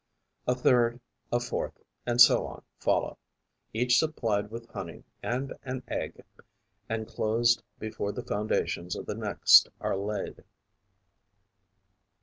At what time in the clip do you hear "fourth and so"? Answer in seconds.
1.39-2.43